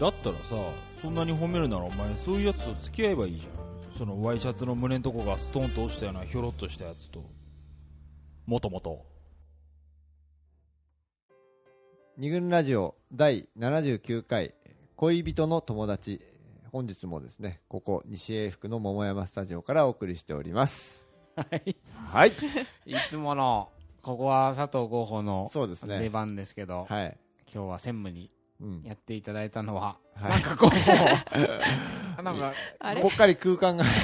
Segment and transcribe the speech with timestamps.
[0.00, 0.54] だったらさ
[1.00, 3.98] そんなに褒めるならお前そういうやつと付き合えばいいじゃん。
[3.98, 7.24] そのワイシャツの胸のとこがストンと落ちたようなひょろっとしたやつと。
[8.46, 9.04] もともと。
[12.16, 14.54] 二軍ラジオ第79回
[14.94, 16.20] 恋人の友達。
[16.70, 21.08] 本日もですねここ西英福の桃山スタジオからお送りしております。
[21.34, 21.76] はい。
[21.94, 22.32] はい。
[22.86, 23.70] いつもの、
[24.02, 25.98] ここは佐藤候補のそうですね。
[25.98, 27.18] 出番ですけど、はい、
[27.52, 28.37] 今日は専務にうん、
[28.84, 30.30] やっていただいたのは、はい。
[30.32, 30.70] なんかこう、
[32.22, 32.52] なんか、
[33.00, 33.84] ぽっかり空間が。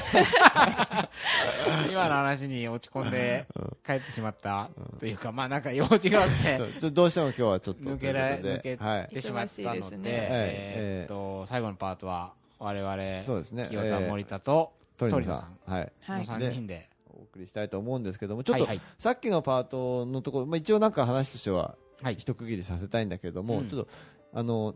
[1.91, 3.47] 今の話に落ち込んで
[3.85, 4.71] 帰ってしまった
[5.01, 6.57] というか、まあなんか用事があって。
[6.57, 8.77] そう、ちょっとどうしても今日はちょっと抜けられ、抜け
[9.15, 13.67] てしまったので、忙しいえーっと、最後のパートは、我々、そうですね。
[13.69, 15.75] 清田森田と鳥野鳥野ささん。
[15.75, 15.93] はい。
[16.09, 16.25] のはい。
[16.25, 18.87] 3人で、お送りしたいと思うんですけどもちょっと、はいはい。
[18.99, 22.17] さっきのパートのところ、まあ、一応なんか話としてははい。
[22.17, 23.69] 一区切りさせたいんだけども、うん。
[23.69, 23.89] ちょっと
[24.35, 24.75] あの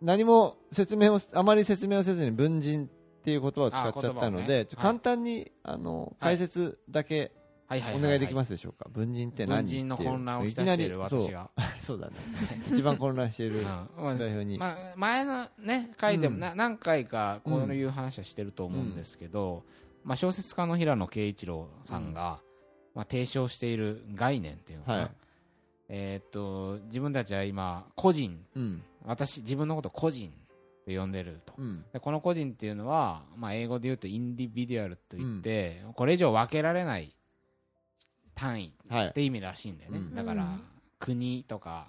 [0.00, 2.88] 何も説明をあまり説明をせずに文人っ
[3.24, 4.68] ていう言葉を使っちゃったので、ね。
[4.76, 7.32] 簡単に、あの解説だけ
[7.68, 11.50] はいはいお願いできますすでしょうか、文人って何文人の混乱をきたいきなりしている私が。
[11.56, 11.70] そう。
[11.82, 12.14] そうだね。
[12.70, 13.64] 一番混乱している
[13.96, 16.40] 代表に、まあ、前のね回でもうん。
[16.40, 19.64] な、何回かこういう話はしてると思うんですけど、
[20.04, 22.40] まあ、小説家の平野啓一郎さんが、
[22.94, 25.10] まあ、提唱している概念っていうのはい。
[25.88, 30.32] えーっと自分たちは今個人うん私自分のことを個人
[30.86, 31.54] と呼んでると。
[31.56, 31.84] うん。
[31.92, 37.14] でこの個人っていうのは、まあ、英語で言うとインディビデュアルといって、これ以上分けられない
[38.34, 39.08] 単位はい。
[39.08, 40.14] って意味らしいんだよね、うん。
[40.14, 40.62] だから、うん。
[40.98, 41.88] 国とか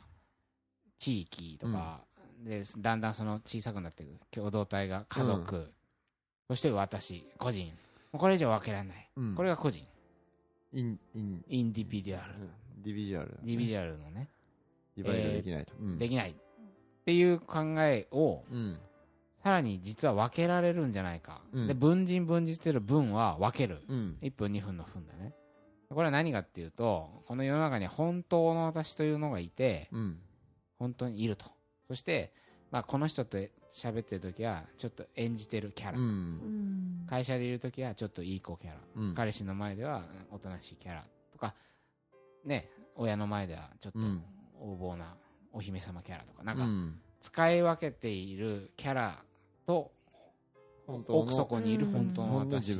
[0.99, 2.01] 地域とか、
[2.43, 5.71] でだんだんその小さくなっていく共同体が家族、
[6.47, 7.71] そして私個人。
[8.11, 9.35] これ以上分けられない、うん。
[9.35, 9.85] これが個人。
[10.71, 11.43] インイン。
[11.47, 14.29] individual、dividual、dividual のね、
[14.95, 15.99] divide できないと、うん。
[15.99, 16.35] できない
[17.03, 18.77] っていう考えをうん。
[19.43, 21.67] さらに実は分けられるんじゃないか、うん。
[21.67, 23.81] で分人分人っていう分は分ける。
[23.89, 24.17] うん。
[24.21, 25.33] 1分2分の分だね。
[25.89, 30.17] これは何かっていうとこの世の中には本当の私というのがいてうん。
[30.79, 31.45] 本当にいると。
[31.89, 32.31] そして、
[32.71, 33.37] まあ、この人と
[33.73, 36.03] 喋ってる時はちょっと演じてるキャラ、うん。
[36.05, 37.07] うん。
[37.09, 39.13] 会社でいる時はちょっといい子キャラ、うん。
[39.13, 41.03] 彼氏の前ではおとなしいキャラ。
[41.33, 41.53] とか
[42.45, 44.23] ね親の前ではちょっとうん。
[44.61, 45.17] 横暴な
[45.53, 46.99] お姫様キャラとかなんかうん。
[47.21, 49.23] 使い分けているキャラ
[49.65, 49.91] と
[50.87, 52.77] 奥底にいる本当の私。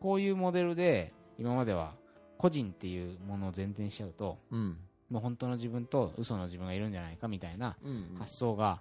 [0.00, 1.94] こういうモデルで今までは
[2.36, 4.76] 個人っていうものを前提にしちゃうとうん。
[5.08, 8.80] もう本当の自分と嘘の自分がいるんじゃないかみたいなうん発想が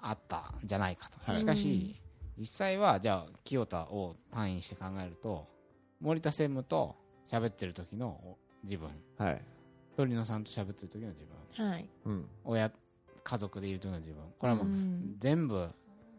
[0.00, 1.40] あったんじゃないかと、はい。
[1.40, 1.94] しかし
[2.36, 5.46] 実際はじゃあ清田を単位にして考えると
[6.00, 6.96] 森田専務と
[7.30, 8.88] 喋ってる時の自分。
[9.16, 9.42] はい、
[9.98, 11.24] 鳥野さんと喋ってる時の自
[11.56, 11.66] 分。
[11.66, 11.88] はい。
[12.04, 12.24] うん。
[12.44, 12.70] 親
[13.24, 14.22] 家族でいる時の自分。
[14.38, 15.16] これはもううん。
[15.18, 15.68] 全部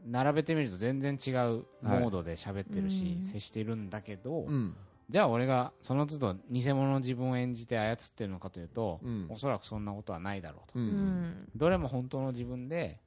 [0.06, 3.25] 並べてみると全然違うモードで喋ってるし、はいうん。
[3.25, 4.75] 接してるんだけど、うん。
[5.09, 9.28] じゃあ俺がその都度偽物の自分を演じて操ってるのかというと、うん。
[9.29, 11.50] おそらくそんなことはないだろうと、ううんん。
[11.56, 13.00] どれも本当の自分で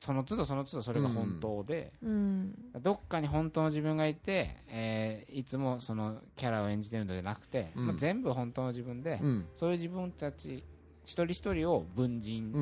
[0.00, 2.54] その都度その都度それが本当で、うん。
[2.80, 7.86] どっかに本当の自分がいて、えーいつもそのキャラを演じてるのではなくて、うん。
[7.86, 9.46] まあ全部本当の自分で、うん。
[9.54, 10.62] そういう自分たち
[11.04, 12.52] 一人一人を文人、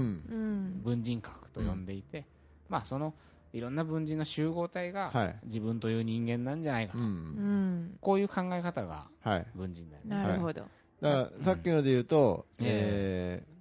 [0.83, 2.25] 文人格と呼んでいて、
[2.69, 3.15] まあその
[3.53, 5.37] いろんな文人の集合体がはい。
[5.45, 7.07] 自分という人間なんじゃないかと、うん。
[7.07, 7.99] うん。
[8.01, 9.47] こういう考え方がはい。
[9.55, 10.17] 文人だよね。
[10.17, 10.63] なるほど。
[11.03, 12.67] だからさっきので言うと、うん。
[12.67, 13.56] えー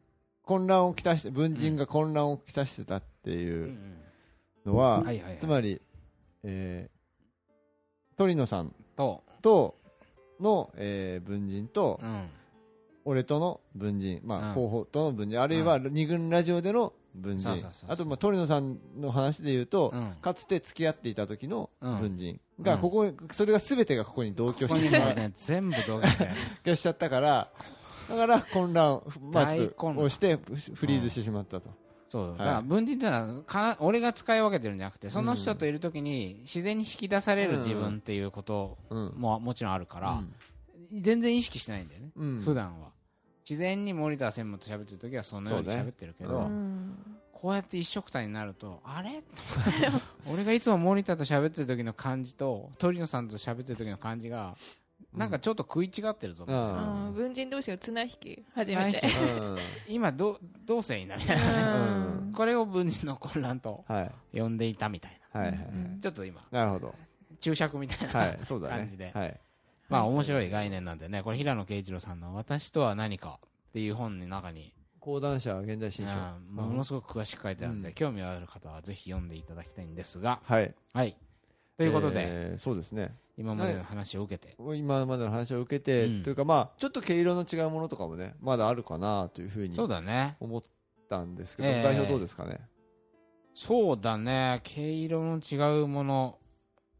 [0.45, 3.95] 混乱をきたして文人が混乱をきたしてたってうんいううん
[4.65, 5.03] のは、
[5.39, 5.81] つまり、
[6.43, 6.95] えー
[8.17, 9.75] 鳥野さんと、と
[10.39, 12.29] の、えー文人と、うん、
[13.03, 14.55] 俺との文人、まあうん。
[14.55, 17.49] 候補との文人あるいは二軍ラジオでの文人。
[17.87, 20.15] あとまあ鳥野さんの話で言うと、うん。
[20.21, 22.81] かつて付き合っていた時の文人が、うん。
[22.81, 25.31] ここそれが全てがここに同居してしまう。
[25.35, 27.51] 全部同居し しちゃったから
[28.09, 29.01] だから混乱、
[29.31, 31.69] まあ、をしてフフリーズしてしまったと、
[32.09, 32.37] そう、い。
[32.37, 40.33] だから文人ってのはか俺が使い分けてるんじゃなくてその人といるときに自然に引き出される自分っていうことうんももちろんあるから、うん。
[41.01, 42.41] 全然意識してないんだよね、うん。
[42.41, 42.89] 普段は。
[43.47, 46.97] 自然に森田専務と喋ってるときはそのように喋ってるけど、うん。
[47.31, 49.21] こうやって一緒くたになるとあれ？
[50.31, 54.55] 俺がいつも森田と喋ってる時の感じと鳥野さんと喋ってる時の感じが
[55.17, 57.05] なんかちょっと食い違ってるぞ、みたいな。
[57.07, 59.01] あー文人同士が綱引き初めて。
[59.87, 62.31] 今どうどうせいいんだみたいなうん。
[62.35, 65.47] これを文人の混乱とはい呼んでいたみたいはい。
[65.47, 65.93] はい、うん。
[65.95, 66.95] なちょっと今なるほど。
[67.39, 68.39] 注釈みたいな、はい。
[68.43, 68.77] そうだね。
[68.77, 69.11] 感じで。
[69.13, 69.39] はい。
[69.89, 73.39] まあ面白い概念なんでねこれ平野啓一郎さんの「私とは何か」
[73.69, 76.13] っていう本の中に講談社現代新書。
[76.13, 76.55] うん。
[76.55, 77.93] ものすごく詳しく書いてあるんで、うん。
[77.93, 80.73] 興味ある方はぜひ読んでいただきたいんですが、はい。
[80.93, 81.15] はい。
[81.77, 86.23] ということで、えーそうですね今までの話を受けて、今までの話を受けて、うん。
[86.23, 90.37] というかまあちょっと毛色の違うものとかもねまだあるかなというふうにそうだね。
[90.39, 90.63] 思っ
[91.09, 91.83] たんですけど、ええ。
[91.83, 92.61] 代表どうですかね？
[93.53, 94.61] そうだね。
[94.63, 96.37] 毛色の違うもの、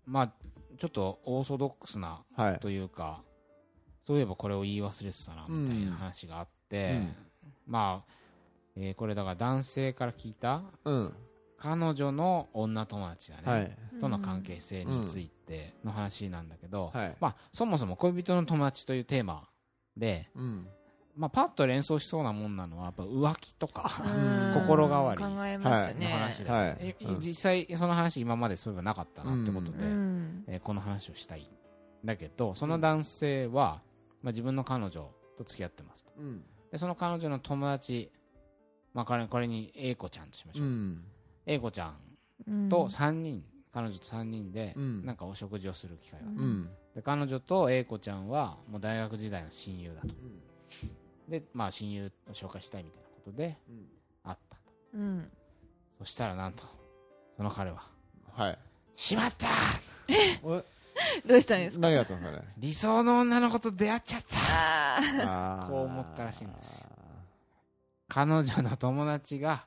[0.06, 0.34] まあ、
[0.78, 2.60] ちょっとオーソドックスなはい。
[2.60, 3.22] というか、
[4.08, 7.16] そういえばこれを言い忘れてたな、みたいな話があって、うん。
[7.68, 8.12] まあ、
[8.78, 11.14] えーこれだから男性から聞いたうん
[11.66, 13.78] 彼女の女友達だね、はい。
[14.00, 17.16] との関係性についての話なんだけど、はい。
[17.20, 19.50] まあ、そもそも恋人の友達というテーマ
[19.98, 20.68] で、うん。
[21.16, 24.62] まあ、パッと連想しそうなもんなのはやっぱ浮気とかうん。
[24.62, 26.06] 心変わり考えますのね。
[26.08, 26.78] 話だよね、はい。
[26.82, 27.20] えうん。
[27.20, 30.44] 実際その話今までそういえばなかったなってことで、うん。
[30.48, 31.50] えーこの話をしたい。
[32.04, 33.82] だけどその男性は、
[34.22, 34.92] まあ、自分の彼女
[35.36, 36.12] と付き合ってますと。
[36.20, 36.44] うん。
[36.72, 38.12] でその彼女の友達、
[38.94, 40.68] まあ、これこれに A 子ちゃんとしましょう、
[41.48, 41.96] うん A 子ちゃん
[42.48, 42.70] うん。
[42.70, 43.44] と3人、
[43.74, 45.06] 彼女と3人でうん。
[45.06, 46.70] なんかお食事をする機会があっうん。
[46.94, 50.08] たで彼女と A 子ちゃんはもう大学時代の親友だと。
[51.30, 53.58] でまあ親友を紹介したいみたいなことで
[54.24, 54.62] 会ったと。
[54.94, 55.32] うん。
[56.00, 56.64] そしたらなんと
[57.38, 57.88] その彼は
[58.34, 58.60] はい
[58.96, 59.48] しまった!
[60.44, 60.64] お
[61.26, 61.82] どうしたんですか？
[61.88, 62.48] 何があったんですかね？
[62.58, 65.68] 理想の女の子と出会っちゃった。
[65.68, 66.76] こう思ったらしいんです。
[66.76, 66.86] よ
[68.08, 69.66] 彼女の友達が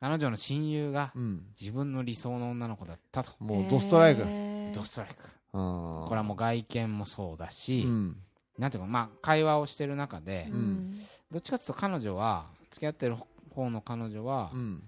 [0.00, 1.44] 彼女の親友がうん。
[1.60, 3.32] 自分の理想の女の子だったと。
[3.32, 4.22] ーもうドストライク。
[4.22, 4.74] へー。
[4.74, 5.16] ドストライク。
[5.52, 8.16] ここれはもう外見もそうだし、うん。
[8.58, 11.00] なんていうかまあ会話をしてる中で、うん。
[11.30, 13.16] どっちかというと彼女は付き合ってる
[13.54, 14.82] 方の彼女は、うん。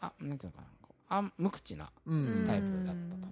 [0.00, 2.44] あなんていうのかなこうあ無口なうん。
[2.46, 3.28] タイプだったと。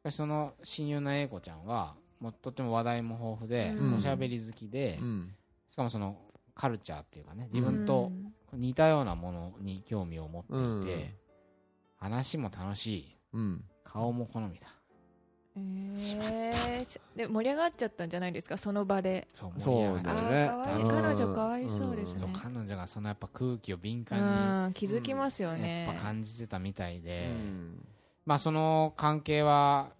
[0.00, 3.94] しかしその親友の英子ちゃんはもうとっても話題も豊富で、うん。
[3.94, 5.34] おしゃべり好きで、うん。
[5.70, 6.16] しかもその
[6.54, 8.12] カルチャーっていうかね自分と
[8.56, 11.14] 似たようなものに興味を持っていて、
[11.98, 13.16] 話も楽しい。
[13.32, 13.64] うん。
[13.84, 14.68] 顔も好みだ。
[15.56, 17.00] えー。
[17.14, 18.58] で盛り上がっちゃったんじゃないですか？
[18.58, 19.28] その場で。
[19.32, 20.40] そう盛り上がっちゃうだ
[20.72, 20.84] よね。
[20.90, 21.70] 彼女可愛い。
[21.70, 25.86] そうですそうね彼女がそのやっぱ空気を敏う感ん気づきますよにね。
[25.86, 27.86] やっぱ感じてたみたいで、うん。
[28.26, 29.92] まあその関係は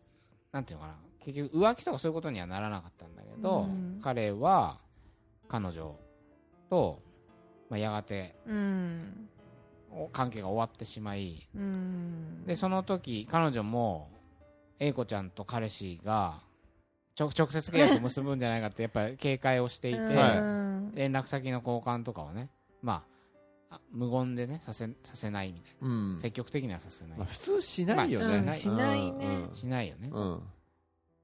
[0.50, 0.98] なんていうのかな。
[1.24, 4.00] 結局浮気とかそういうことにはならなかったんだけど、うん。
[4.02, 4.80] 彼は
[5.48, 5.96] 彼女
[6.68, 7.00] と、
[7.74, 9.28] まあ、やがてうん
[9.90, 12.44] お関係が終わってしまいうん。
[12.46, 14.08] でその時彼女も
[14.78, 16.40] 英子ちゃんと彼氏が
[17.18, 20.92] 直接契約を結ぶんじゃないかってやっぱり警戒をしていて、うん。
[20.94, 22.48] 連絡先の交換とかをね
[22.80, 23.04] ま
[23.70, 26.14] ああ無言でねさせさせないみたいうん。
[26.14, 28.40] な積極的にはさせない、まあ普通しないよね。
[28.40, 29.26] まあしないね。
[29.50, 29.56] うん。
[29.56, 30.42] しないよね、うん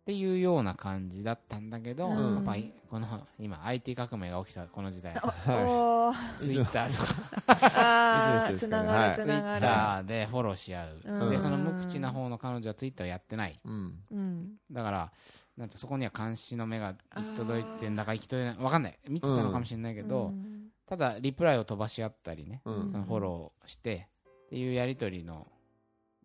[0.00, 2.34] っていうような感じだったんだけど、うん。
[2.36, 3.06] やっぱりこの
[3.38, 5.14] 今 IT 革命が起きたこの時代。
[5.22, 6.36] おはー。
[6.38, 7.14] ツイッターとか。
[7.46, 9.10] あーつながはい。
[9.10, 9.16] る。
[9.16, 11.30] つツイッながるターでフォローし合う、うん。
[11.30, 13.60] でその無口な方の彼女はツイッターをやってない。
[13.64, 13.94] うん。
[14.10, 14.48] うん。
[14.72, 15.12] だから
[15.58, 18.64] なんてそこには監視の目が行き届いてんだか行き届いてない。
[18.64, 18.98] わかんない。
[19.08, 20.68] 見てたのかもしれないけど、うん。
[20.86, 22.90] ただリプライを飛ばし合ったりね、うん。
[22.90, 24.08] そのフォローして
[24.46, 25.46] っていうやり取りの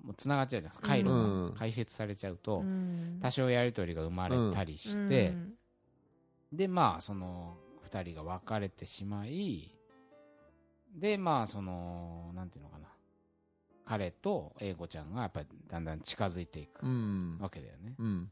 [0.06, 0.74] もうつながっちゃうじゃん。
[0.82, 1.54] 回路うん。
[1.54, 3.20] が解説されちゃうと、うん。
[3.22, 5.54] 多少やり取りが生まれたりして、うん。
[6.54, 7.58] でまあその
[7.92, 9.72] 2人が別れてしまい
[10.96, 12.88] でまあそのなんていうのかな。
[13.88, 17.38] 彼と英子ちゃんがやっぱりだんだん近づいていくうん。
[17.40, 17.96] わけだよね。
[18.00, 18.32] うん。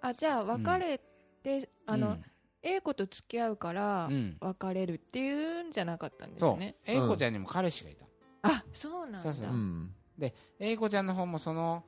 [0.00, 1.00] あじゃあ別れ
[1.42, 2.22] てあのうん、
[2.62, 4.36] A 子と付き合うからうん。
[4.40, 6.50] 別れるっていうんじゃなかったんですそう。
[6.50, 8.06] よね英子ちゃんにも彼氏がいた、
[8.42, 9.18] あそうなんだ。
[9.18, 9.48] そうそう
[10.20, 11.84] うん英子ちゃんの方もその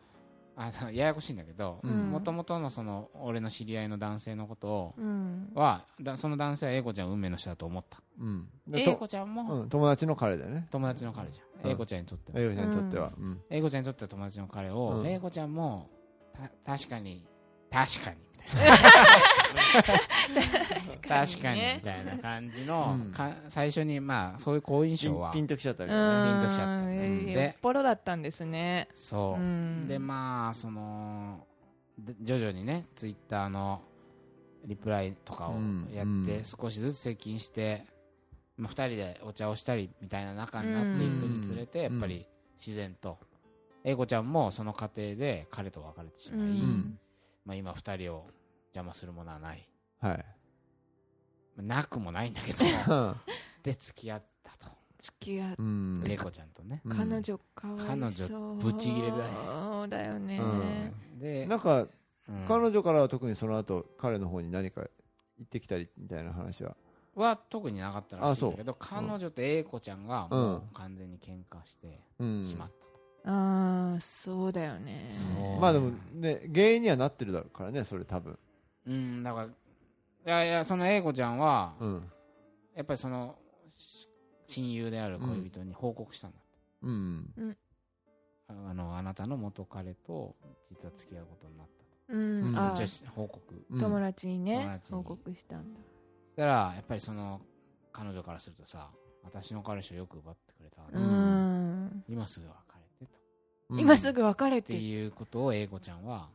[0.57, 2.11] あ ややこしいんだけどうん。
[2.11, 5.51] もともとのその俺の知り合いの男性のことをうん。
[5.55, 8.03] はだその男性は英子ちゃんを運命の人だと思った。
[8.19, 8.49] うん。
[8.69, 9.63] で英と子ちゃんも？
[9.63, 10.69] うん友達の彼だよね。
[10.71, 11.71] 友達の彼じゃうん。
[11.71, 12.41] ん英子ちゃんにとっては。
[12.41, 13.13] 栄養ちゃんにとっては。
[13.17, 13.41] うん。
[13.49, 15.07] 英子ちゃんにとっては友達の彼を、うん。
[15.07, 15.89] 英子ちゃんも
[16.65, 17.25] た確かに
[17.71, 18.77] 確かにみたいな
[21.27, 23.13] 確かにみたいな感じの、うん。
[23.13, 26.31] か最初にまあそういう好印象はピンときちゃったうけどね。
[26.33, 27.27] ピンときちゃったんうん。
[27.27, 28.89] でよっぽどだったんですね。
[28.95, 29.89] そう、うん。
[29.89, 31.47] でまあその
[31.99, 33.83] で徐々にねツイッターの
[34.65, 35.53] リプライとかを
[35.93, 36.23] やうん。
[36.25, 37.85] って少しずつ接近して、
[38.57, 41.93] まあ、2人でお茶をしたりみたいな仲になっていくにつれて、うん。
[41.93, 42.27] やっぱり
[42.65, 43.19] 自然と
[43.85, 46.99] 英子ちゃんもその過程で彼と別れてしまい、うん
[47.45, 48.27] まあ、今2人を
[48.75, 49.69] 邪魔するものはない、
[50.01, 50.25] はい。
[51.57, 52.65] まあなくもないんだけど。
[53.63, 54.71] で付き合ったと。
[55.01, 56.05] 付き合っうん。
[56.07, 56.97] 英子ちゃんとね、うん。
[56.97, 57.89] 彼女かわいそう。
[57.89, 59.25] 彼女ブチギレだよ。
[59.73, 60.39] そうだよね。
[60.39, 61.19] うん。
[61.19, 61.87] でなんか
[62.29, 62.45] うん。
[62.47, 66.77] 彼女からは特にその後彼の方に何か言ってきたりみたいな話は？
[67.15, 72.45] は特になかったらしいんだけどあ彼女と英子ちゃんがもう完全に喧嘩してうん。
[72.45, 72.75] しまった
[73.25, 75.11] ああそうだよね。
[75.61, 78.39] まあでもね原因にはなってるだろうからねそれ多分。
[78.87, 79.41] うんだか
[80.25, 82.03] らいやいやその英子ちゃんはうん。
[82.75, 83.37] やっぱりその
[83.77, 84.09] し
[84.47, 86.39] 親友である恋人に報告したんだ。
[86.83, 87.57] うん。
[88.49, 90.35] あのあなたの元彼と
[90.71, 92.59] 実は付き合うことになったうん、うん。
[92.59, 92.75] あ
[93.15, 93.67] 報告。
[93.71, 93.81] うん。
[93.81, 94.97] 友達にね友達に。
[94.97, 95.81] 報告したんだ。
[95.81, 97.41] そしたらやっぱりその
[97.93, 98.91] 彼女からするとさ
[99.23, 101.85] 私の彼氏をよく奪ってくれた、ううん。
[101.87, 102.05] ん。
[102.09, 102.55] 今すぐ別
[103.79, 106.29] 今すぐ別れってていうことを英子ちゃんは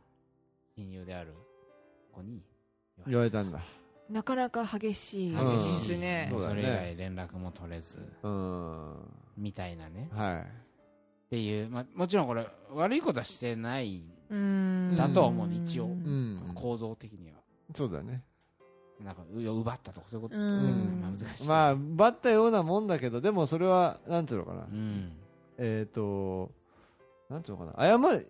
[0.76, 1.34] 親友である
[2.12, 2.42] 子に
[3.06, 3.42] 言われた。
[3.42, 3.60] んだ。
[4.10, 6.32] なかなか激しいで激しいすね。
[6.40, 8.00] それ以来連絡も取れず。
[8.22, 8.94] うん。
[9.36, 10.08] みたいなね。
[10.12, 10.36] はい。
[11.26, 14.94] っていう、まあ、もちろんこれ悪いことはしてないうん。
[14.96, 15.48] だとは思う。
[15.52, 15.86] 一応。
[15.86, 16.52] うん。
[16.54, 17.38] 構造的には。
[17.74, 18.22] そうだね。
[19.02, 21.00] なんかう奪ったとかそういうこと、うん。
[21.02, 21.46] まあ、難しい。
[21.46, 24.60] まあバったようなもんだけどでもそれはなんつうのかな。
[24.62, 25.12] うん。
[25.58, 26.52] えっと
[27.30, 27.88] なんつうのかな。
[27.88, 28.28] 謝る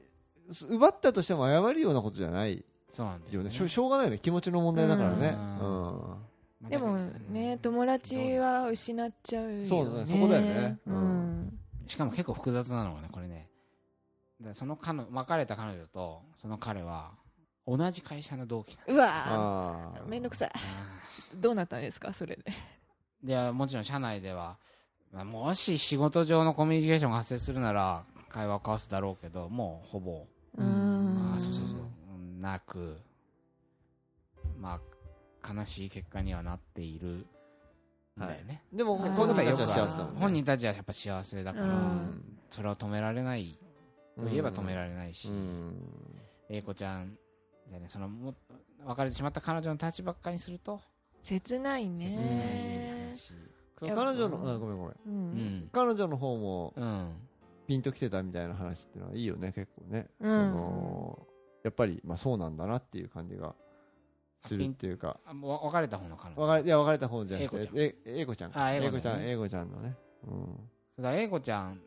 [0.71, 3.51] 奪ったとしても謝るようなことじゃないそうなんだよね。
[3.51, 4.19] しょしょうがないよね。
[4.19, 5.37] 気持ちの問題だからね。
[5.61, 6.69] うん。
[6.71, 6.97] でも
[7.31, 9.65] ね友達は失っちゃうよね。
[9.67, 10.07] そうだね。
[10.07, 10.79] そこだよね。
[10.87, 11.43] ううん。
[11.47, 13.49] んしかも結構複雑なのがねこれね。
[14.53, 17.13] その彼女別れた彼女とその彼は
[17.67, 18.95] 同じ会社の同期なの。
[18.95, 20.51] うわああめんどくさい。
[20.55, 20.59] あ
[21.35, 22.45] どうなったんですかそれで。
[23.25, 24.59] ーでもちろん社内では、
[25.13, 28.05] まあもし仕事上のコミュニケーションが発生するなら
[28.37, 30.27] 会話を交わすだろうけどもうほぼ。
[30.59, 31.31] ううん。
[31.31, 31.79] んあそうそうそう。
[32.15, 32.99] うんなく。
[34.59, 34.79] ま
[35.45, 37.27] あ悲しい結果にはなっている。
[38.19, 40.21] んだよね、でもあー本人たちは幸せだもんね。
[40.23, 42.39] 本人たちはやっぱ幸せだから、うん。
[42.51, 43.59] それを止められない。
[44.19, 45.77] といえば止められないし、うん。
[46.49, 47.19] 英子ちゃん
[47.69, 47.85] じゃね。
[47.91, 48.35] そのも
[48.87, 50.81] 別れてしまった彼女の立場からにすると。
[51.23, 52.15] 切ないね。
[52.17, 54.93] 切ない話、彼女のあごめんごめん。
[54.93, 55.69] ううんん。
[55.71, 57.26] 彼女の方もうん
[57.67, 60.31] ピンときてたみたいな話っていうのはいいよね結構ね、うん。
[60.31, 61.27] その
[61.65, 63.55] やっぱりまあそうなんだなっていう感じが
[64.43, 65.19] するっていうか。
[65.27, 68.65] あもうわ別れた方の彼女別れいや別れた方じゃなくてえ英子ちゃんか。
[68.65, 69.97] あ英子ちゃん英子ちゃんのね。
[70.97, 71.81] だから英子ちゃん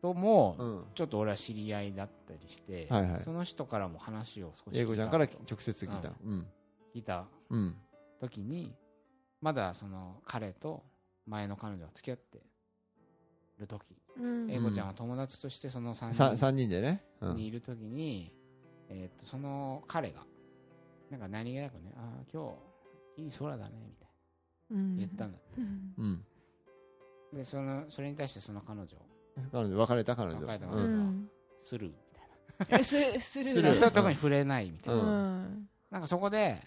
[0.00, 3.20] ともうん、うん、ちょっと俺は知り合いだったりして、はいはい。
[3.20, 4.80] その人からも話を少し聞いた。
[4.82, 6.12] 英子ちゃんから直接聞いた。
[6.24, 6.46] うん。
[6.94, 7.24] 聞いた。
[7.50, 7.76] うん。
[8.20, 8.72] 時に
[9.40, 10.84] まだその彼と
[11.26, 12.40] 前の彼女が付き合って
[13.58, 13.82] る時。
[13.90, 14.03] うん
[14.48, 17.36] 英子ちゃんは友達としてその3さ人三人でね、うん。
[17.36, 18.32] にいる時に、
[18.88, 20.22] えー、とその彼が
[21.10, 22.54] なんか何気なくねああ今
[23.16, 24.08] 日いい空だねみたい
[24.72, 24.96] うん。
[24.96, 25.94] な言ったんだ、うん。
[25.98, 26.24] うん、
[27.36, 28.88] でそのそれに対してその彼女
[29.52, 30.40] 彼女別れた彼女。
[30.40, 31.12] 別れた彼女
[31.62, 31.96] スルーみ
[32.66, 33.50] たいえ すする。
[33.50, 33.74] する。
[33.74, 35.48] な だと特に触れないみたいな、
[35.90, 36.62] なんかそこで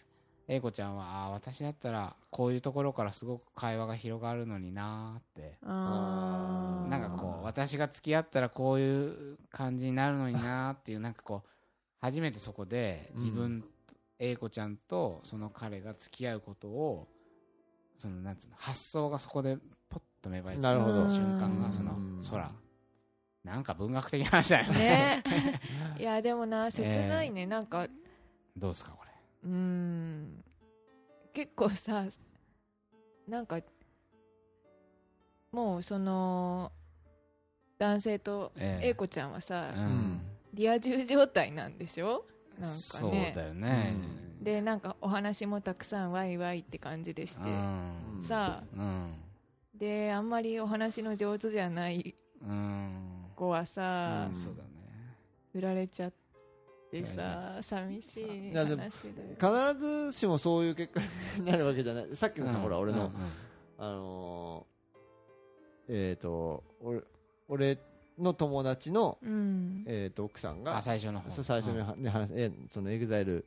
[0.50, 5.58] 英子ちゃんはああ私だったらこういうところからすごく会話が広がるのになーって。
[5.62, 11.50] なんかこう私が付き合ったらこういう感じになるのになーっていうなんかこう
[12.00, 13.66] 初めてそこで自分、
[14.20, 17.08] 英子ちゃんとその彼が付き合うことを
[17.98, 19.58] そのなんつうの発想がそこで
[19.90, 21.10] ポッと芽生えちゃうなるほど。
[21.10, 22.24] 瞬間がそのうん。
[22.30, 22.52] 空。
[23.44, 25.24] なんか文学的な話だよね。
[25.26, 25.62] ね。
[26.00, 27.88] いやでもな切ないね、 なんか
[28.56, 29.07] どうですかこれ
[29.48, 30.44] うーん。
[31.34, 32.06] 結構さ
[33.28, 33.60] なんか
[35.52, 36.72] もうその
[37.78, 38.90] 男性とええ。
[38.90, 40.22] 英子ちゃんはさ、うん。
[40.54, 42.26] リア充状態なんでしょ？
[42.60, 43.96] なんかそうねだよね、
[44.42, 48.20] でなんかお話もたくさんワイワイって感じでして、うん。
[48.24, 48.76] さあ。
[48.76, 49.14] うん。
[49.76, 53.26] であんまりお話の上手じゃないうん。
[53.36, 54.36] 子はさ、うん。
[54.36, 54.70] そうだね。
[55.54, 56.18] 振られちゃって
[57.06, 59.38] さ寂しい話で。
[59.40, 61.02] 必ずしもそういう結果
[61.38, 62.08] になるわけじゃない。
[62.14, 62.62] さっきのさ、うん。
[62.62, 63.12] ほら俺の、うんうん。
[63.78, 67.02] あのーえっ、と俺
[67.48, 67.78] 俺
[68.18, 69.84] の友達の、うん。
[69.86, 71.30] えー、と奥さんがあ最初の方。
[71.32, 71.86] そう最初にうん。
[71.88, 73.46] はね話えそのエグザイル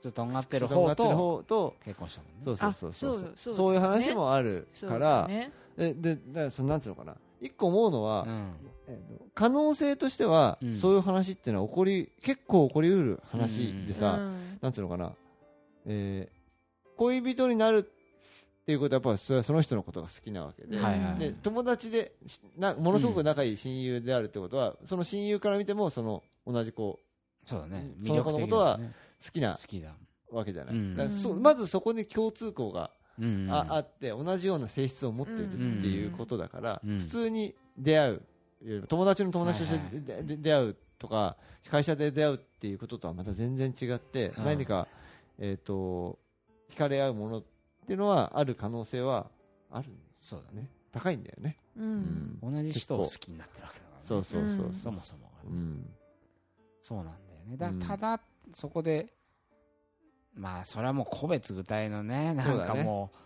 [0.00, 2.42] 靴とんがってる方とってると方と結婚したもんね。
[2.44, 5.52] そうそうそうそうあそうそうそういう話もあるそうから、だね。
[5.76, 8.26] ででだからそのなんつうのかな一個思うのは、
[9.34, 10.76] 可能性としては、うん。
[10.78, 14.58] そういう話っていうのは起こり結構起こりうる話でさ、うん。
[14.60, 15.12] なんつうのかな、
[15.86, 16.42] えー
[16.94, 27.00] 恋人になるっていうことはやっぱそれはその人のことが好きなわけで,、はいはいで友達でしなものすごく仲いい親友であるってことは、その親友から見てもその同じこ
[27.44, 27.90] そうだね。
[28.04, 28.78] その子のことは
[29.24, 29.96] 好きな好きだ。
[30.30, 31.42] わけじゃない、うん。
[31.42, 33.01] まずそこに共通項がうん
[33.50, 37.00] あ,、あって同じような性質を持っているっていうことだから、うん。
[37.00, 38.22] 普通に出会う
[38.88, 41.36] 友達の友達として出会うとか
[41.70, 44.86] 会社で出会うっていうこととはまた全然違って、うん何か、
[45.38, 46.18] えー、と
[46.70, 47.44] 惹かれ合うものっ
[47.86, 49.30] ていうのはある可能性は
[49.70, 49.88] ある
[50.18, 50.70] そうだねね。
[50.92, 52.38] 高いんだよね、ううん。
[52.40, 54.02] 同じ人を好きになってるわけだからね。
[54.04, 54.68] そうそうそうう。
[54.70, 54.72] ん。
[54.72, 55.90] そそもそもう、うん。
[56.80, 57.56] そうなんだよね。
[57.56, 57.80] だうん。
[57.80, 58.20] ただ
[58.54, 59.12] そこで
[60.34, 63.16] まあそれはもう個別具体のねなんかもう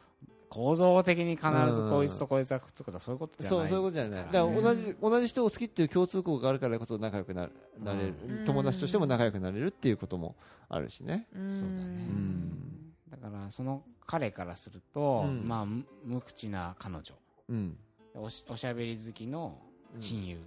[0.49, 3.67] 構造的に必ずこいつとこいつがくっつくとかそういうことじゃない。
[3.67, 4.11] そうそういうことじゃない。
[4.11, 4.63] だかからね。
[4.63, 10.37] 同じ同じ人を好きっていう共通項があるからこそ仲良くななれる、うん友達としても仲良くなれるっていうことも
[10.69, 11.27] あるしね。
[11.35, 11.73] うんそうだね。
[11.75, 12.93] うん。
[13.11, 15.47] だからその彼からすると、うん。
[15.47, 17.03] まあ無無口な彼女。
[17.49, 17.77] うん。
[18.15, 19.59] おしおしゃべり好きの
[20.01, 20.39] 親友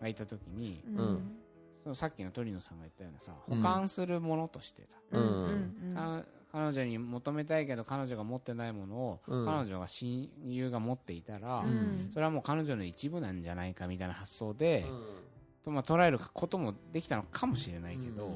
[0.00, 1.36] がいた時に、うん
[1.82, 3.56] そのさっきの鳥野さんが言ったようなさうん。
[3.62, 6.24] 保管するものとしてさ、うん。
[6.52, 9.46] 彼女に求めたいけど彼女が持ってないものを、うん。
[9.46, 12.10] 彼女が親友が持っていたら、うん。
[12.12, 18.26] それはもう彼女の一部なんじゃないかみたいな発想で、うとまあ、捉えることもできたのかもしれないけど、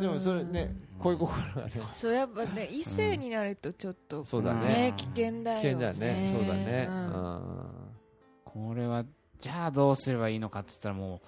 [0.00, 1.72] でもそれね恋心がね。
[1.96, 4.66] そうやっぱね異性になるとちょっとそうだね。
[4.66, 6.28] ね危険だよ危険だよね。
[6.32, 6.88] そうだね。
[6.90, 7.68] うん。
[8.44, 9.04] これは
[9.40, 11.20] じゃあどうすればいいのかっつったらもう、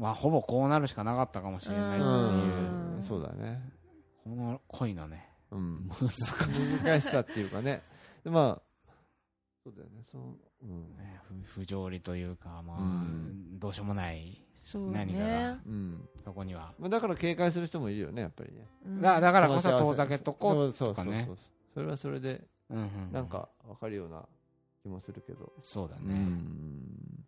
[0.00, 3.02] まあ、ほぼこうなるしかなかったかもしれないっていう、うん。
[3.02, 3.60] そうだね。
[4.24, 5.90] この恋のねうん。
[5.90, 6.36] 難しさ、
[6.82, 7.82] 難しさっていうかね。
[8.24, 8.92] でまあ
[9.62, 10.02] そうだよね。
[10.10, 10.96] そのうん。
[10.96, 13.58] ね、不不条理というか、まあうん。
[13.58, 16.08] どうしようもないそう何かがねうん。
[16.24, 16.72] そこには。
[16.78, 18.66] まあだから警戒する人もいるよねやっぱりね。
[18.86, 19.02] うん。
[19.02, 21.24] だだからこそ遠ざけとこうそうとかね。
[21.26, 24.24] そうそうそれはそれでうんうんなんか分かるような
[24.82, 25.44] 気もするけど。
[25.44, 27.19] うそうだね、ん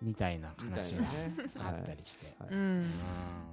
[0.00, 1.04] みたいな話が
[1.58, 2.34] あったりして、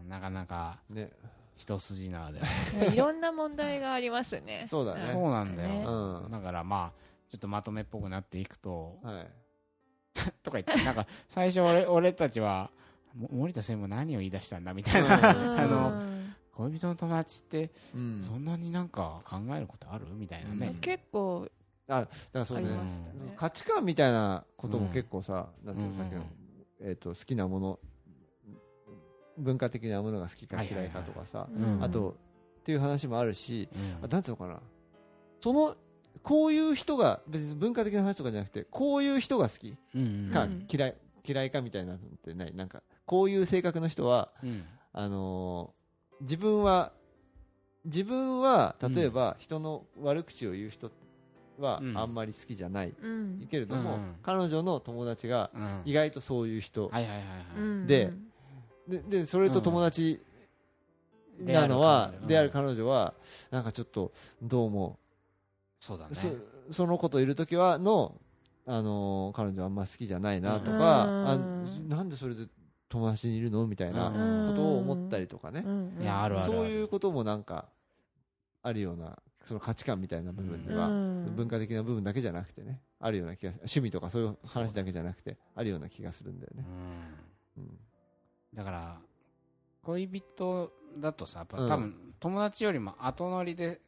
[0.07, 1.11] なかなかね。
[1.57, 2.39] 一筋縄で。
[2.41, 4.65] はいろんな問題がありますね。
[4.67, 4.99] そうだね。
[4.99, 5.83] そうなんだね。
[5.83, 6.31] よ、うん。
[6.31, 6.99] だからまあ
[7.29, 9.27] ちょっとまとめっぽくなっていくとはい。
[10.43, 12.69] とか言ってなんか最初俺 俺たちは
[13.13, 15.59] も森田専務何を言い出したんだみたいな、うん。
[15.59, 16.15] あの
[16.53, 18.23] 恋人の友達ってうん。
[18.25, 20.07] そんなになんか考えることある？
[20.13, 20.75] みたいなね、うん。
[20.75, 21.49] 結構
[21.87, 22.69] だからそうね。
[22.69, 22.77] ね。
[23.35, 25.95] 価値観みたいなことも結構さ、なんていうのうん。
[25.95, 26.23] さっきの、
[26.81, 27.79] えー、と好きなもの
[29.37, 31.83] 文化的なものが好きか嫌いかとかさ、うん。
[31.83, 32.17] あと
[32.59, 34.05] っていう話もあるし、うん。
[34.05, 34.59] あなんていうのかな。
[35.41, 35.75] その
[36.23, 40.31] こういう人が別に文化的な話とかじゃなくてこういう人が好きうん。
[40.33, 40.67] かうん。
[40.71, 40.95] 嫌い
[41.27, 42.53] 嫌いかみたいなのってない？
[42.55, 44.63] なんかこういう性格の人はうん。
[44.93, 45.85] あのー
[46.21, 46.93] 自分は
[47.83, 51.04] 自分は例えば人の悪口を言う人はう
[51.61, 51.97] ん。
[51.97, 52.93] あんまり好きじゃない。
[53.01, 53.47] うん。
[53.49, 54.15] けれども、うん。
[54.21, 55.81] 彼女の友達がうん。
[55.85, 57.87] 意外とそういう人、はいはいはいはい、うん。
[57.87, 58.13] で
[58.87, 60.21] ででそれと友達
[61.39, 61.51] うん。
[61.51, 63.13] なのは、でである彼彼女は
[63.51, 64.99] なんかちょっとどうも、
[65.79, 66.15] そうだね。
[66.15, 66.29] そ
[66.71, 68.15] その子といる時はの、
[68.65, 71.67] あのー彼女あんま好きじゃないなとか、うん。
[71.91, 72.47] あなんでそれで
[72.89, 74.47] 友達にいるのみたいなうん。
[74.47, 75.97] ことを思ったりとかね、うん。
[76.01, 76.51] いやあるある。
[76.51, 77.65] そういうこともなんか
[78.63, 81.35] あるようなその価値観みたいな部分には、うん。
[81.35, 86.65] 文化的な部分だけじゃなくてねあるような気が趣味とかそういう話だけじゃなくてあるような気がするんだよね。
[87.57, 87.63] うん。
[87.63, 87.79] うん。
[88.53, 88.97] だから
[89.83, 91.67] 恋人だとさやっぱうん。
[91.67, 93.81] 多分友達よりも後乗りで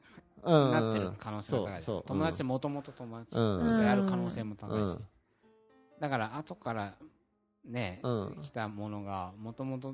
[0.44, 0.72] うん。
[0.72, 3.90] なってる可能性が高い友達ってもともと友達でうん。
[3.90, 5.06] ある可能性も高いし、うん。
[6.00, 6.96] だから後から
[7.66, 8.40] ね、うん。
[8.42, 9.94] 来たものがもともと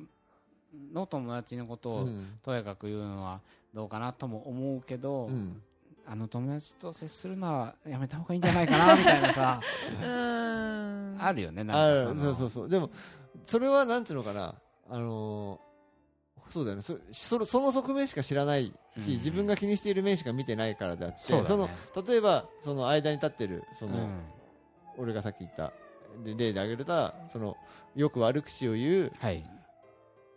[0.93, 2.39] の友達のことをうん。
[2.43, 3.41] とやかく言うのは
[3.73, 5.61] どうかなとも思うけど、うん。
[6.05, 9.61] あの友達と接するのはやめた方がいいんじゃないかなみたいなさ
[10.03, 11.17] うん。
[11.19, 12.69] あるよねなんかそうそうそう。
[12.69, 12.89] でも
[13.45, 14.55] それはなんつうのかな。
[14.89, 15.73] あのー
[16.49, 16.83] そうだよね。
[16.83, 19.17] そそその側面しか知らないし、うん。
[19.17, 21.17] 自分が気にしている面しか見てないからであって。
[21.19, 21.47] そね。
[21.47, 21.69] の
[22.05, 24.21] 例えばその間に立ってるその、うん。
[24.97, 25.71] 俺がさっき言った
[26.23, 27.57] 例で挙げるたその
[27.95, 29.43] よく悪口を言うはい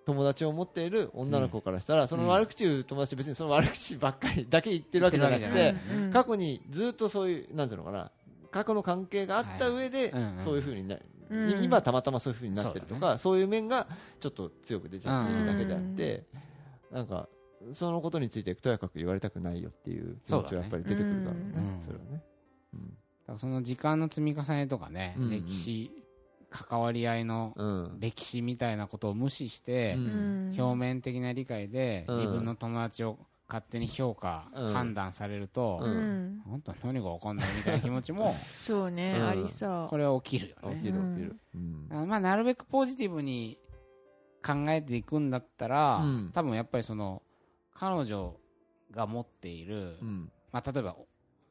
[0.07, 6.13] 友達を持っている女の子からしたら、その悪口を言う友達別にその悪口ばっかりだけ言ってるわけじゃなくてうん。
[6.13, 8.13] 過去にずっとそういうなんていうのかな
[8.53, 10.37] 過去の関係があった上で、はいうん。
[10.39, 10.45] うん。
[10.45, 10.97] そういうふうにな
[11.29, 11.63] うん。
[11.63, 13.89] 今たまたまそういうふうになってるとかそう,、いう面が
[14.21, 16.23] ちょっと強く出ちゃっているだけであって、
[16.93, 17.29] なんか
[17.73, 22.23] そのことについてとやかく言われたくないよっていう気持ちはやっぱり出てくるだろうねそねそれはね、
[22.75, 22.81] うん。
[22.81, 22.87] だ
[23.27, 25.25] からその時間の積み重ねとかね、うん。
[25.25, 25.31] うん。
[25.31, 25.91] 歴史
[26.51, 28.01] 関わり合いのうん。
[28.01, 30.55] 歴史みたいなことを無視してう、うん。
[30.57, 32.15] 表面的な理解でうん。
[32.17, 34.73] 自分の友達を勝手に評価、うん。
[34.73, 36.43] 判断されると、ううん。
[36.45, 39.27] 本当何が分かんないみたいな気持ちもそうねうん。
[39.27, 39.89] ありそう。
[39.89, 41.89] これは起きるよ起ねきる起きる、うん。
[41.91, 43.59] あまあ、なるべくポジティブに
[44.45, 46.31] 考えていくんだったら、うん。
[46.33, 47.23] 多分やっぱりその
[47.75, 48.37] 彼女
[48.93, 50.31] が持っている、うん。
[50.53, 50.97] まあ、例えば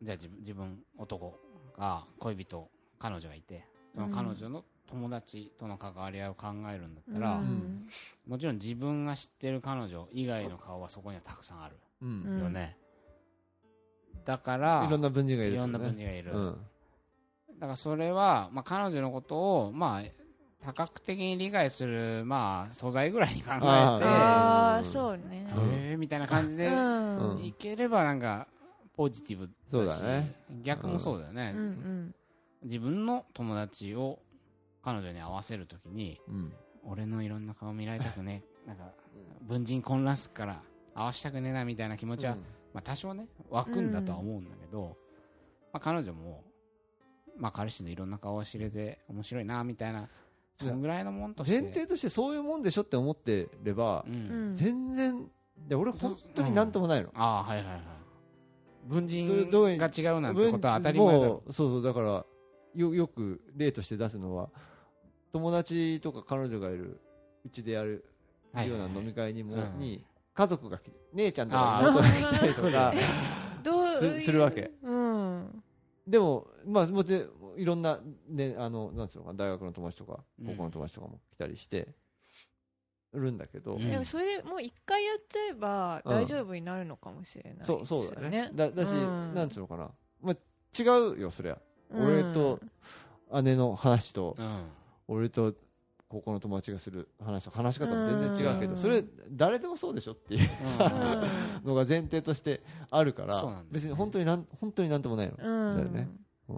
[0.01, 1.39] じゃあ自分自分男
[1.77, 7.87] が恋人彼女がいてその彼女の友達との関わり合いを考えるんだったら、ん。
[8.27, 12.39] もちろん自分が知ってる彼女以外の顔はそこにはたくさんあるうんうん。
[12.39, 12.77] よね、
[14.25, 16.57] だからいろんな文人がいるいろんな文人がいる、うん。
[17.59, 20.03] だからそれは、まあ、彼女のことを、まあ、
[20.65, 25.47] 多角的に理解する、まあ、素材ぐらいに考えてああうんそうね。
[25.55, 25.63] うん。
[25.73, 26.69] えーみたいな感じで
[27.41, 28.47] いければなんか
[28.95, 30.33] ポジティブそうだしだね。
[30.63, 32.15] 逆もそうだよね、うんうん。
[32.63, 34.19] 自分の友達を
[34.85, 36.53] 彼女に合わせるときにうん。
[36.87, 38.93] 俺のいろんな顔見られたくね なんか
[39.41, 40.61] 文人混乱すっから
[40.93, 42.39] 合わしたくねえなみたいな気持ちは、うん。
[42.73, 44.95] まあ、多少ね湧くんだとは思うんだけど、
[45.73, 46.43] まあ、彼女も、
[47.37, 50.07] まあ、彼氏のいろんな顔を知れて面白いなみたいな
[50.57, 51.61] そんぐらいのもんとして。
[51.61, 54.51] 前提としてそういうもんでしょって思ってればう、うん。
[54.51, 55.31] ん全然
[55.67, 57.81] で俺本当になんともないの、ああはいはいはい。
[58.85, 61.27] 文人が違うなんてことは当たり前だ。
[61.27, 62.25] そうそうだから
[62.75, 64.49] よよく例として出すのは
[65.35, 66.97] 友達とか彼女がいる
[67.45, 68.05] うちでやる
[68.53, 69.79] ような飲み会にも、うん。
[69.79, 70.01] に
[70.33, 70.79] 家族が
[71.11, 72.93] 姉ちゃんとか妹が来たりとか。
[73.61, 74.71] どうすするわけ。
[74.81, 75.63] うん。
[76.07, 80.47] でもまあもちろんいろんな、ね、あのなんつうの大学の友達とかうん。
[80.47, 81.89] 高校の友達とかも来たりして
[83.13, 83.89] るんだけど、うん。
[83.89, 88.51] でもそれでもう一回やっちゃえば大丈夫になるのかもしれないですよそうそうだよね。
[88.53, 89.33] だだし、うん。
[89.33, 89.89] なんつうのかな、
[90.21, 90.35] まあ、
[90.81, 90.83] 違
[91.17, 91.57] うよそりゃ。
[91.93, 92.61] 俺と
[93.43, 94.63] 姉の話と、うん
[95.07, 95.53] 俺と
[96.07, 98.77] 高校の友達がする話と話し方も全然違うけど、うん。
[98.77, 100.49] それ誰でもそうでしょっていう
[101.63, 105.75] のが前提としてあるから、別に本当になん本当になんともないの、うん。
[105.75, 106.09] だよね。
[106.49, 106.57] うん。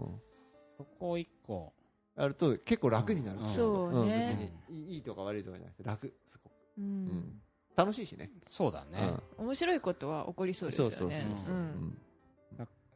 [0.76, 1.72] そこを一個
[2.16, 3.48] あると結構楽になる、うん。
[3.48, 7.06] そう別にいいとか悪いとかじゃなくて楽すごく、ううん。
[7.06, 7.42] ん
[7.76, 8.30] 楽しいしね。
[8.48, 10.96] そうだね、面白いことは起こりそうですよね。
[10.96, 11.54] そうそうそうそう。
[11.54, 11.98] うん。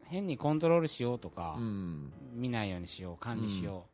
[0.05, 2.13] 変にコントロールしようとか、うん。
[2.35, 3.92] 見ないようにしよう管理しよう、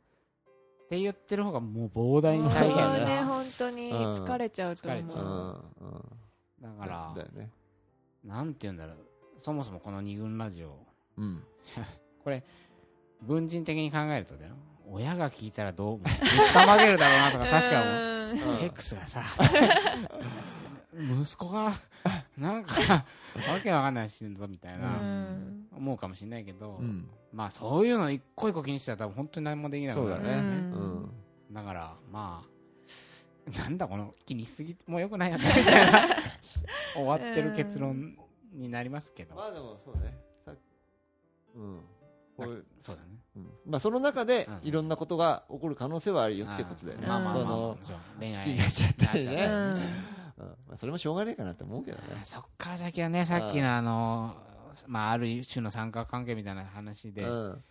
[0.88, 3.92] って言ってる方がもう膨大に大変だねな本当に。
[3.92, 5.01] 疲れちゃうと思う。
[5.03, 5.24] 疲れちゃう。
[5.24, 6.18] うんうん
[6.61, 7.51] だからだよね。
[8.24, 8.96] なんて言うんだろう。
[9.42, 10.79] そもそもこの二軍ラジオ。
[11.18, 11.44] うん。
[12.24, 12.42] これ
[13.20, 14.55] 文人的に考えるとだよ。
[14.90, 16.14] 親が聞いたらどうぶっ
[16.55, 17.94] たまげるだろうなとか確か思う。
[17.94, 18.38] うん。
[18.38, 19.22] セックスがさ
[20.94, 21.74] 息子が
[22.38, 23.05] なんかわ
[23.62, 25.68] けわかんないしてんぞみたいな、うん。
[25.77, 30.14] 思うかもしれないけど、うんまあそういうの一個一個気にしたら多分本当に何もできなくなる。
[30.17, 30.38] そうだね。
[30.38, 30.51] ううん。
[31.03, 31.12] ん
[31.53, 36.09] だからまあなんだこの気にしすぎもうよくないよねみたいな。
[36.95, 38.17] 終わってる結論
[38.53, 40.19] になりますけど、まあでもそうね。
[40.45, 40.53] さ
[41.55, 41.81] うん。
[42.37, 43.09] こういうそうだね。
[43.37, 43.51] うん。
[43.67, 47.07] まあその中でうんいろんなことが起こる可能性はあるよってことだよね。
[47.07, 49.49] まあまあまあ、まあ、その恋愛好きになっちゃったりね。
[50.77, 52.21] それもしょうがないかなって思うけどね。
[52.23, 54.37] そっから先はねさっきのあの
[54.87, 57.64] まあある種の三角関係みたいな話でうん。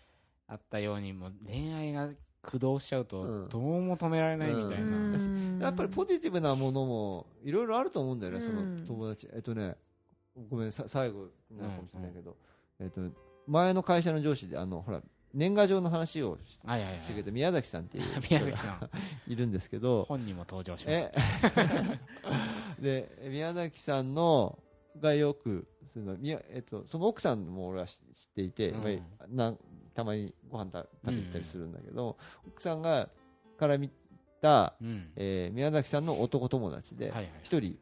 [0.49, 2.07] あったようにもう恋愛が
[2.41, 3.49] 駆動しちゃうとうん。
[3.49, 5.59] どうも止められないみたいな、うん。
[5.59, 8.45] やっぱりポジティブなものもいろいろあると思うんだよね、うん。
[8.45, 9.27] その友達。
[9.33, 9.75] えっとね、
[10.49, 12.37] ごめん、さ最後になるかもしれないけど、
[12.79, 13.01] えっと、
[13.47, 15.01] 前の会社の上司で、あの、ほら、
[15.33, 17.01] 年賀状の話をしはいはいはい。
[17.01, 18.89] してくれた宮崎さんっていう 宮崎さん。
[19.31, 21.11] いるんですけど、本人も登場しましえ？
[22.79, 24.59] で、宮崎さんの、
[24.99, 27.95] がよく、その宮えっと、その奥さんも俺は知っ
[28.35, 28.83] ていて、うん。
[28.83, 29.57] まあなん
[29.93, 33.09] たまにご飯た食べに行ったりするんだけど、奥さんが
[33.57, 33.95] から見た、
[34.41, 35.11] た、うん。
[35.15, 37.29] えー宮崎さんの男友達ではいはい。
[37.43, 37.77] 一人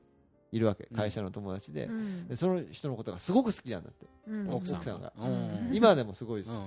[0.55, 0.87] いるわけ。
[0.89, 0.97] うん。
[0.97, 2.27] 会社の友達で,、うん。
[2.27, 4.05] でその人のことがすごく好きなんだって。
[4.27, 4.49] うん。
[4.53, 5.11] 奥さんが。
[5.17, 5.69] うん。
[5.73, 6.55] 今でもすごいすうん。
[6.55, 6.63] 好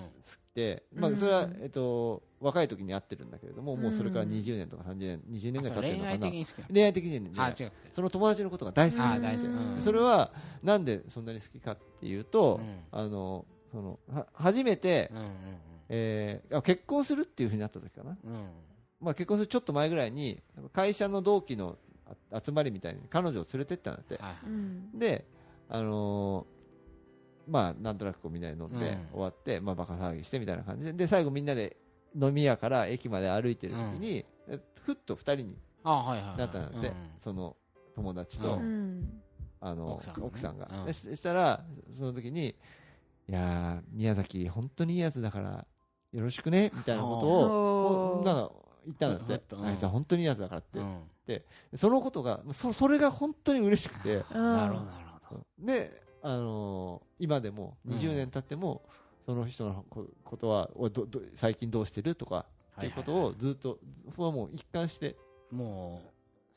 [0.52, 6.18] きで、まあ、うんそれは、えっと、若い時に会ってるんだけれども、もうそれからうん20年とか30年20年ぐらい経ってるのかな。
[6.18, 7.30] 的に好きな恋愛的に
[7.92, 9.82] その友達のことが大好き。
[9.82, 12.98] それはなんでそんなに好きかっていうと、うん。
[12.98, 15.28] あのそのは初めて、うんうん
[15.90, 18.18] え結婚するっていうふうになった時かな。
[19.00, 21.87] まあ、結婚するちょっと前ぐらいに会社の同期のあ
[22.44, 24.16] 集まりみたいに彼女を連れてったんだって。
[24.16, 25.26] はいで
[25.70, 26.58] あのー
[27.48, 29.06] まあなんとなくこうみんなで飲んで、うん。
[29.12, 31.76] 終わって、まあ、バカ騒ぎしてみたいな感じでで最後みんなで
[32.14, 36.94] 飲み屋から駅まで歩いてる時に、えふっと二人になったんだって、うん。
[37.24, 37.56] その
[37.94, 39.22] 友達と、ううん。
[39.60, 40.26] あの奥さんがね。
[40.26, 41.64] 奥さんが、うししたら
[41.96, 42.54] その時に
[43.28, 45.66] 「いやー宮崎本当にいいやつだから
[46.12, 48.52] よろしくね」みたいなことを なんか
[48.84, 49.56] 言ったんだって。
[49.56, 51.00] あいつは本当にいいやつだからって、うん
[51.74, 54.24] そのことがそそれが本当に嬉しくて。
[54.32, 54.56] うん。
[54.56, 55.46] なるほどなるほど。
[55.58, 58.82] で、あのー今でも20年経っても、
[59.26, 65.16] その人のこことはおどど最近どうしてるとかっていうことをずっと、そこはもう一貫して。
[65.50, 66.10] もう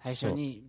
[0.04, 0.68] 最初に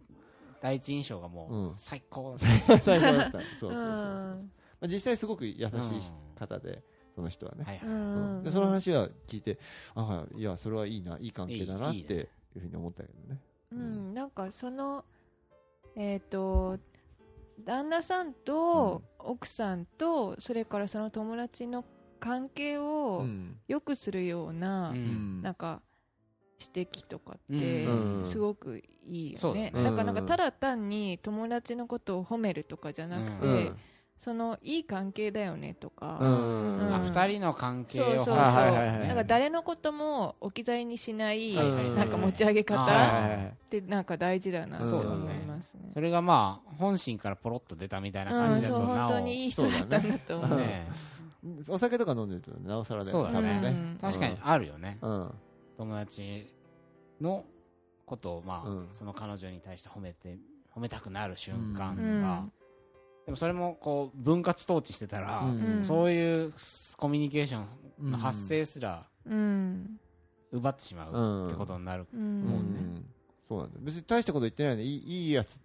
[0.60, 2.36] 第一印象がもう最高。
[2.38, 3.38] 最高だった。
[3.40, 3.78] そうそうそうそう、う。
[3.78, 4.50] ん。
[4.80, 6.02] まあ、実際すごく優しいうん
[6.34, 6.82] 方で、
[7.14, 7.88] その人はね、はいはい。
[7.88, 8.42] うん。
[8.42, 9.58] でその話は聞いて
[9.94, 13.40] あいやそれはいいないい関係だなっていうふうに思ったけどね
[13.72, 15.04] うん、なんかその
[15.96, 16.78] えっ、と
[17.64, 21.84] 旦那さんと奥さんとそれからその友達の
[22.20, 23.58] 関係うをん。
[23.68, 25.40] 良くするような、ううん。
[25.40, 25.80] んなんか
[26.74, 27.90] 指摘とかってう
[28.22, 28.26] ん。
[28.26, 29.70] すごくいいよね,、そうだね。
[29.74, 29.96] なん。
[29.96, 33.76] かなんかただ単に友達のことを褒めるとかじゃなくて、うん
[34.22, 36.78] そのいい関係だよねとか、うん。
[36.78, 36.94] うん。
[36.94, 38.04] あ二人の関係を。
[38.04, 39.08] そうそうそう、あはいはいはい。
[39.08, 41.90] なんか誰のことも置き去りにしない、はいはいはい。
[41.96, 43.50] なんか持ち上げあ方ー。
[43.50, 45.90] ってなんか大事だなと思いますね。
[45.92, 49.08] それがまあ本心からポロッと出たみたいなうん、感じだそう本となお。
[49.10, 50.58] 当にいい人だったんだと思う。
[50.58, 50.88] ね
[51.68, 54.98] お酒とか飲んでるとなおさらだよそうだね確かにあるよね。
[55.02, 55.34] うん。
[55.76, 56.46] 友達
[57.20, 57.44] の
[58.06, 58.88] ことをまあ、うん。
[58.94, 60.38] その彼女に対して褒めて
[60.72, 62.52] 褒めたくなる瞬間とか、うん
[63.24, 65.84] でもそれもこう分割統治してたら、うん。
[65.84, 66.52] そういう
[66.96, 67.64] コミュニケーショ
[68.00, 69.98] ンの発生すらうん。
[70.50, 73.04] 奪ってしまうってことになる、ううんん。
[73.48, 73.80] そうなんだよ。
[73.84, 75.60] 別に大したこと言ってないのでいいいいやつっ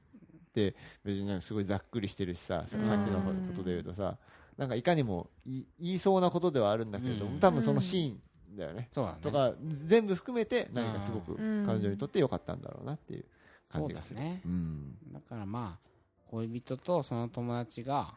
[0.54, 4.17] て別になんかすごいざっくりしてるしさささっきのことで言うとさ
[4.58, 7.39] なんかいかにも言い言いそうなことではあるんだけれども、うん。
[7.39, 8.13] 多分そのシー
[8.54, 9.20] ンだよね、そうだね。
[9.22, 9.54] とか
[9.86, 13.26] 全部含めて何かすごくうん彼女にとって良かったんだろうなっていう
[13.70, 14.41] 感じがする、だね。
[14.46, 14.98] うん。
[15.12, 15.87] だからまあ
[16.31, 18.15] 恋人とその友達が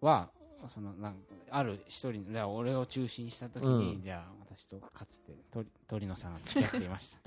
[0.00, 0.30] は
[0.68, 1.18] そのなんか
[1.50, 4.02] ある一人だから俺を中心にした時に、うん。
[4.02, 7.18] じゃあ私とかつて鳥鳥野さんが付き合っていました。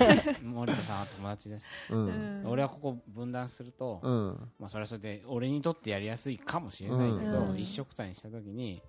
[0.42, 2.06] 森田さんは友達です、うん。
[2.06, 4.50] うん俺はここ分断すると、うん。
[4.58, 7.58] まあ、それはそれで俺にとってやりやすいかもしれないけど、うん。
[7.58, 8.82] 一緒くたにした時に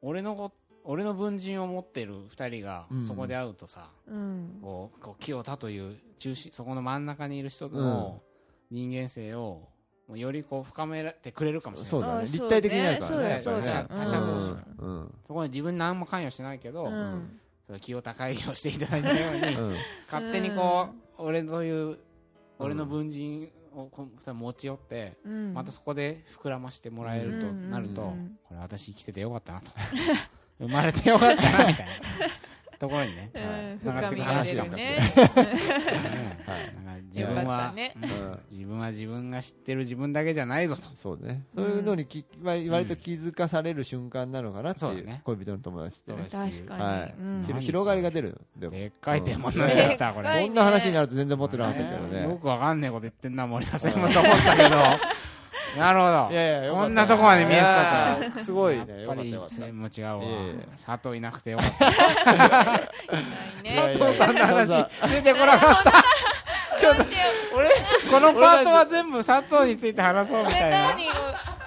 [0.00, 0.52] 俺のこ
[0.84, 3.06] 俺の文人を持ってる二人がうん。
[3.06, 4.58] そこで会うとさ、うん。
[4.62, 8.22] こうこう清田という中心そこの真ん中にいる人の
[8.72, 9.68] 人間性を
[10.08, 11.90] もうよりこう深めてくれるかもしれない。
[11.90, 12.14] そうだね。
[12.14, 13.42] あ立体的になるからね。
[13.44, 14.88] 他者同士うん。
[14.88, 15.14] うん。
[15.26, 17.38] そこに自分何も関与してないけど、うん。
[17.66, 19.76] それ清田会議をしていただいたように、うん。
[20.10, 21.98] 勝手にこう、俺という
[22.58, 25.54] 俺の文人をこう持ち寄って、うん。
[25.54, 27.70] またそこで膨らましてもらえるとうん。
[27.70, 28.38] なると、うん。
[28.44, 29.70] これ私生きててよかったなと。
[30.58, 31.92] 生まれてよかったなみたいな
[32.82, 35.32] ところにねうんつながっていく話かもしれな い、なんか
[37.14, 37.74] 自分は
[38.50, 40.82] 自分は自分が知ってる自分だけじゃないぞと。
[40.96, 41.44] そうね。
[41.54, 48.40] そういうのにき割割と気づかされる瞬間なのかなっていう恋人の友達って確かに、広広がりが出る。
[48.56, 54.70] でっかいテーマになっちゃった、これ、こんな話になると全然持ってなかったけどよねくわかんねえこと言ってんな森田さんもと思ったけど
[55.78, 56.28] なるほど。
[56.30, 60.22] いやいやこんなとこまで見えてたいや すごいやねっぱりよかったよかっ一も違うわ。
[60.86, 61.86] 佐藤いなくてよかった。
[63.64, 64.68] 佐藤さんの話
[65.08, 65.92] 出てこなかった
[67.54, 67.68] 俺
[68.10, 70.96] このパートは全部佐藤について話そうみたいな。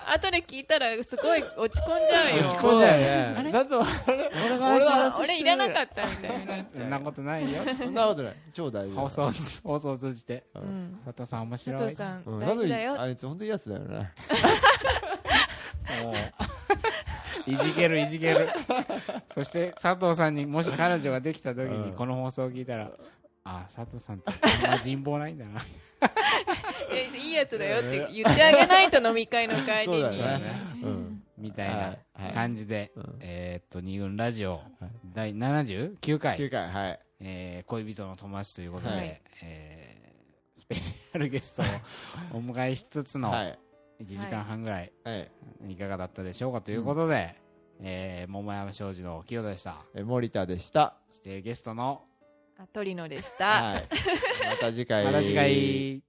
[0.08, 2.46] 後で聞いたらすごい落ち込んじゃうよ。
[2.46, 3.36] 落ち込んじゃうよ。
[3.36, 6.54] たねだと俺が俺は話俺いらなかったみたいにな。
[6.56, 6.90] っちゃうそん。
[6.92, 8.36] なことないよそんなことない。
[8.54, 9.32] 超大事だ放送
[9.64, 10.44] 放送を通じて。
[10.56, 11.00] うん。
[11.06, 11.80] 佐藤さん面白い。
[11.80, 12.40] 佐藤さんうん。
[12.40, 13.02] 大事だよ。
[13.02, 14.12] あいつ本当にいいやつだよね。
[17.48, 18.50] いじけるいじける。
[19.34, 21.96] そして佐藤さんにもし彼女ができた時にうん。
[21.96, 22.92] この放送を聞いたら
[23.46, 24.32] あ佐藤さんって
[24.64, 25.62] あんま人望ないんだな。
[25.62, 30.10] いやいいやつだよって言ってあげないと飲み会の帰りにね。
[30.10, 30.42] ね。
[30.84, 31.24] うん。
[31.38, 32.34] みたいはいなはい。
[32.34, 33.16] 感じで、うん。
[33.22, 34.62] えーっと二軍ラジオ
[35.14, 37.00] 第79回、9回はい。
[37.20, 39.22] えー恋人の友達ということで、はい。
[39.44, 41.66] えースペシャルゲストを
[42.38, 43.60] お迎えしつつのはい。
[44.02, 45.32] 1時間半ぐらいはい。
[45.70, 47.36] いかがだったでしょうかということで、
[47.82, 49.78] えー桃山商事の清田でした。
[49.94, 50.96] え森田でした。
[51.12, 52.02] そしてゲストの
[52.58, 53.46] あ鳥野でした。
[53.46, 53.88] はい。
[54.50, 55.06] また次回。
[55.06, 56.02] また次回